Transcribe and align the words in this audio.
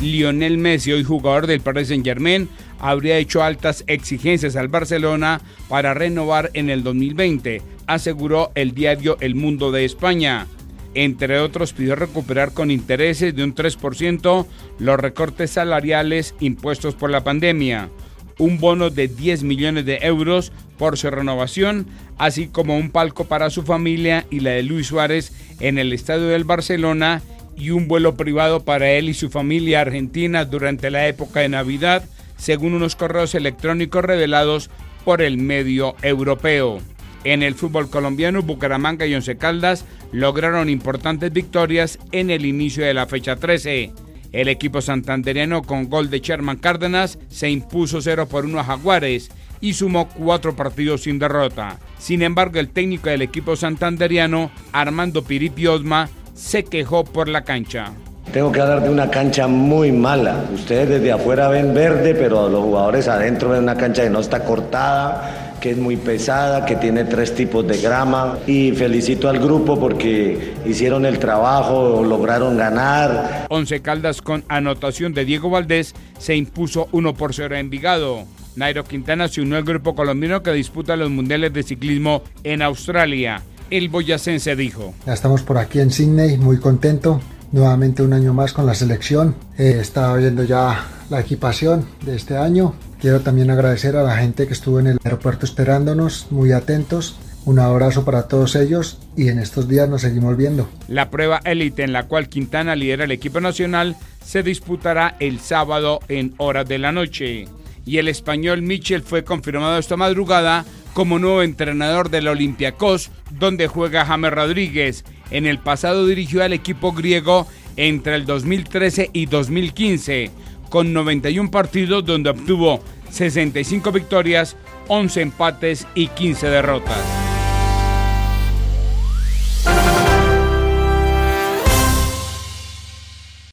Lionel 0.00 0.58
Messi, 0.58 0.92
hoy 0.92 1.02
jugador 1.02 1.46
del 1.48 1.60
Paris 1.60 1.88
Saint-Germain, 1.88 2.48
habría 2.78 3.18
hecho 3.18 3.42
altas 3.42 3.82
exigencias 3.88 4.54
al 4.54 4.68
Barcelona 4.68 5.40
para 5.68 5.92
renovar 5.92 6.50
en 6.54 6.70
el 6.70 6.84
2020, 6.84 7.62
aseguró 7.86 8.52
el 8.54 8.74
diario 8.74 9.16
El 9.20 9.34
Mundo 9.34 9.72
de 9.72 9.84
España. 9.84 10.46
Entre 10.94 11.40
otros, 11.40 11.72
pidió 11.72 11.96
recuperar 11.96 12.52
con 12.52 12.70
intereses 12.70 13.34
de 13.34 13.42
un 13.42 13.54
3% 13.54 14.46
los 14.78 15.00
recortes 15.00 15.50
salariales 15.50 16.34
impuestos 16.38 16.94
por 16.94 17.10
la 17.10 17.24
pandemia, 17.24 17.90
un 18.38 18.58
bono 18.58 18.90
de 18.90 19.08
10 19.08 19.42
millones 19.42 19.84
de 19.84 19.98
euros 20.02 20.52
por 20.78 20.96
su 20.96 21.10
renovación, 21.10 21.86
así 22.18 22.46
como 22.46 22.76
un 22.76 22.90
palco 22.90 23.24
para 23.24 23.50
su 23.50 23.64
familia 23.64 24.26
y 24.30 24.40
la 24.40 24.50
de 24.50 24.62
Luis 24.62 24.86
Suárez 24.86 25.32
en 25.58 25.76
el 25.76 25.92
estadio 25.92 26.28
del 26.28 26.44
Barcelona 26.44 27.20
y 27.58 27.70
un 27.70 27.88
vuelo 27.88 28.14
privado 28.14 28.64
para 28.64 28.90
él 28.92 29.08
y 29.08 29.14
su 29.14 29.30
familia 29.30 29.80
argentina 29.80 30.44
durante 30.44 30.90
la 30.90 31.08
época 31.08 31.40
de 31.40 31.48
Navidad, 31.48 32.04
según 32.36 32.74
unos 32.74 32.94
correos 32.94 33.34
electrónicos 33.34 34.04
revelados 34.04 34.70
por 35.04 35.22
el 35.22 35.38
medio 35.38 35.96
europeo. 36.02 36.78
En 37.24 37.42
el 37.42 37.54
fútbol 37.54 37.90
colombiano, 37.90 38.42
Bucaramanga 38.42 39.06
y 39.06 39.14
Once 39.14 39.36
Caldas 39.36 39.84
lograron 40.12 40.68
importantes 40.68 41.32
victorias 41.32 41.98
en 42.12 42.30
el 42.30 42.46
inicio 42.46 42.84
de 42.84 42.94
la 42.94 43.06
fecha 43.06 43.36
13. 43.36 43.92
El 44.30 44.48
equipo 44.48 44.80
santanderiano 44.80 45.62
con 45.62 45.88
gol 45.88 46.10
de 46.10 46.20
Sherman 46.20 46.58
Cárdenas 46.58 47.18
se 47.28 47.50
impuso 47.50 48.00
0 48.00 48.28
por 48.28 48.44
1 48.44 48.60
a 48.60 48.64
Jaguares 48.64 49.30
y 49.60 49.72
sumó 49.72 50.08
cuatro 50.08 50.54
partidos 50.54 51.02
sin 51.02 51.18
derrota. 51.18 51.78
Sin 51.98 52.22
embargo, 52.22 52.60
el 52.60 52.68
técnico 52.68 53.08
del 53.08 53.22
equipo 53.22 53.56
santanderiano, 53.56 54.50
Armando 54.72 55.24
Piripi 55.24 55.66
Osma, 55.66 56.08
se 56.38 56.64
quejó 56.64 57.04
por 57.04 57.28
la 57.28 57.42
cancha. 57.42 57.92
Tengo 58.32 58.52
que 58.52 58.60
hablar 58.60 58.82
de 58.82 58.90
una 58.90 59.10
cancha 59.10 59.48
muy 59.48 59.90
mala. 59.90 60.44
Ustedes 60.54 60.88
desde 60.88 61.10
afuera 61.10 61.48
ven 61.48 61.74
verde, 61.74 62.14
pero 62.14 62.48
los 62.48 62.62
jugadores 62.62 63.08
adentro 63.08 63.50
ven 63.50 63.64
una 63.64 63.74
cancha 63.74 64.04
que 64.04 64.10
no 64.10 64.20
está 64.20 64.44
cortada, 64.44 65.56
que 65.60 65.70
es 65.70 65.76
muy 65.76 65.96
pesada, 65.96 66.64
que 66.64 66.76
tiene 66.76 67.04
tres 67.04 67.34
tipos 67.34 67.66
de 67.66 67.78
grama. 67.78 68.38
Y 68.46 68.70
felicito 68.72 69.28
al 69.28 69.40
grupo 69.40 69.80
porque 69.80 70.54
hicieron 70.64 71.06
el 71.06 71.18
trabajo, 71.18 72.04
lograron 72.04 72.56
ganar. 72.56 73.46
Once 73.48 73.80
Caldas 73.80 74.22
con 74.22 74.44
anotación 74.48 75.14
de 75.14 75.24
Diego 75.24 75.50
Valdés 75.50 75.94
se 76.18 76.36
impuso 76.36 76.88
1 76.92 77.14
por 77.14 77.34
0 77.34 77.56
en 77.56 77.70
Vigado. 77.70 78.24
Nairo 78.54 78.84
Quintana 78.84 79.26
se 79.28 79.40
unió 79.40 79.56
al 79.56 79.64
grupo 79.64 79.94
colombiano 79.94 80.42
que 80.42 80.52
disputa 80.52 80.96
los 80.96 81.10
mundiales 81.10 81.52
de 81.52 81.62
ciclismo 81.62 82.22
en 82.44 82.62
Australia. 82.62 83.42
El 83.70 83.88
boyacense 83.88 84.56
dijo. 84.56 84.94
Ya 85.06 85.12
estamos 85.12 85.42
por 85.42 85.58
aquí 85.58 85.80
en 85.80 85.90
Sydney, 85.90 86.38
muy 86.38 86.58
contento. 86.58 87.20
Nuevamente 87.52 88.02
un 88.02 88.12
año 88.12 88.32
más 88.34 88.52
con 88.52 88.66
la 88.66 88.74
selección. 88.74 89.34
Eh, 89.58 89.78
estaba 89.80 90.16
viendo 90.16 90.44
ya 90.44 90.86
la 91.10 91.20
equipación 91.20 91.86
de 92.04 92.16
este 92.16 92.36
año. 92.36 92.74
Quiero 93.00 93.20
también 93.20 93.50
agradecer 93.50 93.96
a 93.96 94.02
la 94.02 94.16
gente 94.16 94.46
que 94.46 94.52
estuvo 94.52 94.80
en 94.80 94.88
el 94.88 94.98
aeropuerto 95.04 95.46
esperándonos, 95.46 96.26
muy 96.30 96.52
atentos. 96.52 97.16
Un 97.44 97.58
abrazo 97.58 98.04
para 98.04 98.28
todos 98.28 98.56
ellos 98.56 98.98
y 99.16 99.28
en 99.28 99.38
estos 99.38 99.68
días 99.68 99.88
nos 99.88 100.02
seguimos 100.02 100.36
viendo. 100.36 100.68
La 100.88 101.10
prueba 101.10 101.40
élite 101.44 101.82
en 101.82 101.92
la 101.92 102.06
cual 102.06 102.28
Quintana 102.28 102.76
lidera 102.76 103.04
el 103.04 103.12
equipo 103.12 103.40
nacional 103.40 103.96
se 104.22 104.42
disputará 104.42 105.16
el 105.20 105.40
sábado 105.40 106.00
en 106.08 106.34
horas 106.36 106.68
de 106.68 106.78
la 106.78 106.92
noche 106.92 107.46
y 107.86 107.96
el 107.96 108.08
español 108.08 108.60
Michel 108.60 109.02
fue 109.02 109.24
confirmado 109.24 109.78
esta 109.78 109.96
madrugada 109.96 110.66
como 110.98 111.20
nuevo 111.20 111.44
entrenador 111.44 112.10
del 112.10 112.26
Olympiacos, 112.26 113.12
donde 113.30 113.68
juega 113.68 114.04
James 114.04 114.32
Rodríguez. 114.32 115.04
En 115.30 115.46
el 115.46 115.60
pasado 115.60 116.04
dirigió 116.08 116.42
al 116.42 116.52
equipo 116.52 116.90
griego 116.90 117.46
entre 117.76 118.16
el 118.16 118.26
2013 118.26 119.10
y 119.12 119.26
2015, 119.26 120.32
con 120.68 120.92
91 120.92 121.52
partidos 121.52 122.04
donde 122.04 122.30
obtuvo 122.30 122.82
65 123.12 123.92
victorias, 123.92 124.56
11 124.88 125.20
empates 125.20 125.86
y 125.94 126.08
15 126.08 126.48
derrotas. 126.48 127.27